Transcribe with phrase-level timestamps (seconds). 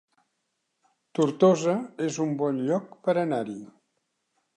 [1.19, 1.75] Tortosa
[2.07, 3.59] es un bon lloc per anar-hi